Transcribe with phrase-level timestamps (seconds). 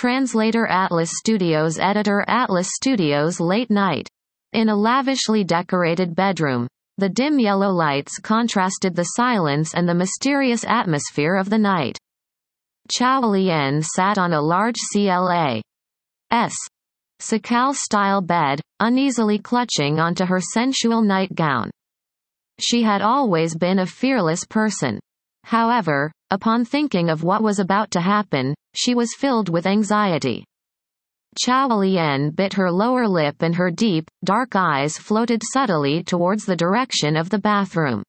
[0.00, 4.08] Translator Atlas Studios Editor Atlas Studios Late Night.
[4.52, 10.62] In a lavishly decorated bedroom, the dim yellow lights contrasted the silence and the mysterious
[10.64, 11.98] atmosphere of the night.
[12.92, 15.60] Qiao Lian sat on a large CLA.
[16.30, 16.54] S.
[17.20, 21.72] Sakal-style bed, uneasily clutching onto her sensual nightgown.
[22.60, 25.00] She had always been a fearless person.
[25.48, 30.44] However, upon thinking of what was about to happen, she was filled with anxiety.
[31.42, 36.54] Qiao Lian bit her lower lip and her deep, dark eyes floated subtly towards the
[36.54, 38.02] direction of the bathroom.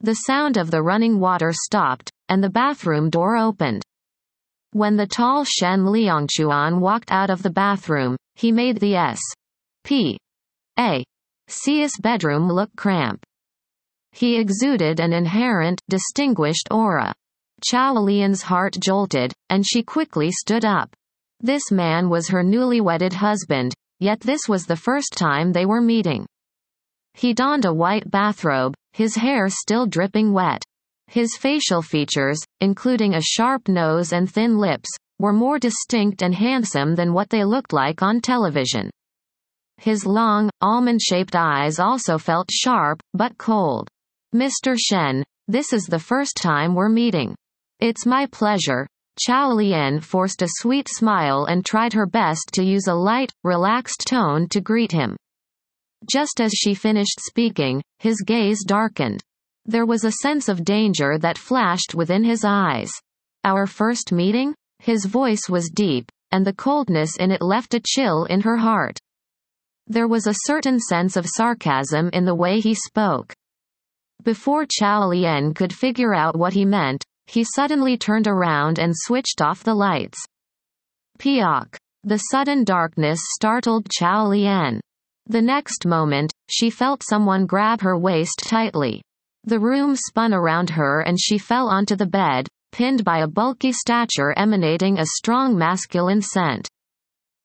[0.00, 3.84] The sound of the running water stopped, and the bathroom door opened.
[4.72, 9.20] When the tall Shen Liangchuan walked out of the bathroom, he made the S.
[9.84, 10.18] P.
[10.76, 11.04] A.
[11.46, 13.27] C's bedroom look cramped.
[14.18, 17.14] He exuded an inherent, distinguished aura.
[17.62, 20.92] Qiao Lian's heart jolted, and she quickly stood up.
[21.38, 25.80] This man was her newly wedded husband, yet this was the first time they were
[25.80, 26.26] meeting.
[27.14, 30.64] He donned a white bathrobe, his hair still dripping wet.
[31.06, 36.96] His facial features, including a sharp nose and thin lips, were more distinct and handsome
[36.96, 38.90] than what they looked like on television.
[39.76, 43.88] His long, almond-shaped eyes also felt sharp, but cold.
[44.34, 44.76] Mr.
[44.78, 47.34] Shen, this is the first time we're meeting.
[47.80, 48.86] It's my pleasure.
[49.26, 54.04] Qiao Lian forced a sweet smile and tried her best to use a light, relaxed
[54.06, 55.16] tone to greet him.
[56.10, 59.22] Just as she finished speaking, his gaze darkened.
[59.64, 62.90] There was a sense of danger that flashed within his eyes.
[63.44, 64.54] Our first meeting?
[64.80, 68.98] His voice was deep, and the coldness in it left a chill in her heart.
[69.86, 73.32] There was a certain sense of sarcasm in the way he spoke.
[74.24, 79.40] Before Qiao Lian could figure out what he meant, he suddenly turned around and switched
[79.40, 80.18] off the lights.
[81.18, 81.76] Piok.
[82.04, 84.80] The sudden darkness startled Qiao Lian.
[85.26, 89.02] The next moment, she felt someone grab her waist tightly.
[89.44, 93.72] The room spun around her and she fell onto the bed, pinned by a bulky
[93.72, 96.68] stature emanating a strong masculine scent.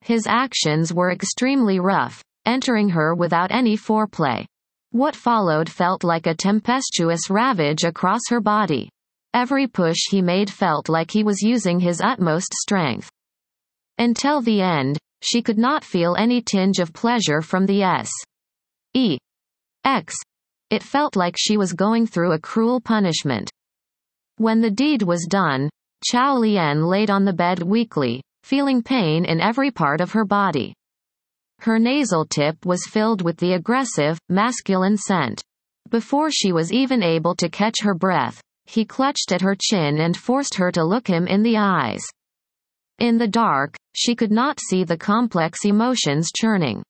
[0.00, 4.46] His actions were extremely rough, entering her without any foreplay.
[4.90, 8.88] What followed felt like a tempestuous ravage across her body.
[9.34, 13.10] Every push he made felt like he was using his utmost strength.
[13.98, 18.10] Until the end, she could not feel any tinge of pleasure from the S.
[18.94, 19.18] E.
[19.84, 20.14] X.
[20.70, 23.50] It felt like she was going through a cruel punishment.
[24.38, 25.68] When the deed was done,
[26.10, 30.74] Qiao Lian laid on the bed weakly, feeling pain in every part of her body.
[31.60, 35.42] Her nasal tip was filled with the aggressive, masculine scent.
[35.90, 40.16] Before she was even able to catch her breath, he clutched at her chin and
[40.16, 42.04] forced her to look him in the eyes.
[42.98, 46.82] In the dark, she could not see the complex emotions churning.